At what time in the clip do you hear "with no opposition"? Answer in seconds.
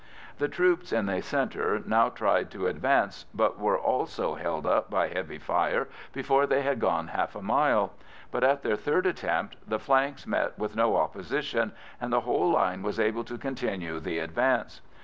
10.57-11.71